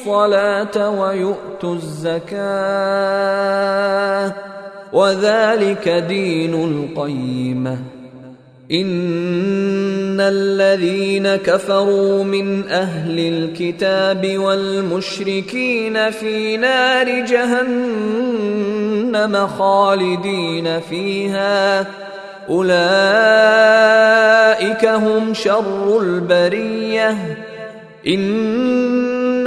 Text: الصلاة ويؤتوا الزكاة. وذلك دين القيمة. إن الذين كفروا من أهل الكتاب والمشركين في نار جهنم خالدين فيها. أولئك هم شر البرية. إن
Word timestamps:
الصلاة 0.00 0.90
ويؤتوا 0.90 1.74
الزكاة. 1.74 2.40
وذلك 4.92 5.88
دين 5.88 6.54
القيمة. 6.54 7.78
إن 8.72 10.20
الذين 10.20 11.36
كفروا 11.36 12.24
من 12.24 12.68
أهل 12.68 13.18
الكتاب 13.18 14.38
والمشركين 14.38 16.10
في 16.10 16.56
نار 16.56 17.24
جهنم 17.24 18.26
خالدين 19.46 20.80
فيها. 20.80 21.86
أولئك 22.48 22.74
هم 24.86 25.34
شر 25.34 26.00
البرية. 26.02 27.16
إن 28.06 29.19